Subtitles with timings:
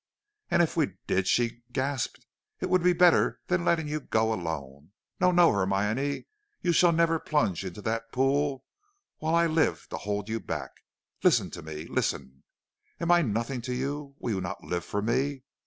[0.49, 2.25] "'And if we did,' she gasped,
[2.59, 4.93] 'it would be better than letting you go alone.
[5.19, 6.25] No, no, Hermione,
[6.63, 8.65] you shall never plunge into that pool
[9.19, 10.71] while I live to hold you back.
[11.21, 12.41] Listen to me, listen.
[12.99, 14.15] Am I nothing to you?
[14.17, 15.43] Will you not live for me?